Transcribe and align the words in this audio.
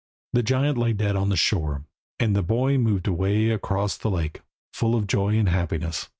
The 0.33 0.41
giant 0.41 0.79
lay 0.79 0.93
dead 0.93 1.15
on 1.15 1.29
the 1.29 1.37
shore, 1.37 1.83
and 2.19 2.35
the 2.35 2.41
boy 2.41 2.79
moved 2.79 3.07
away 3.07 3.51
across 3.51 3.97
the 3.97 4.09
lake, 4.09 4.41
full 4.73 4.95
of 4.95 5.05
joy 5.05 5.37
and 5.37 5.47
happiness. 5.49 6.09